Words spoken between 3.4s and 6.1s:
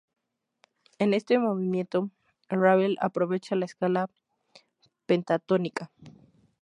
la escala pentatónica.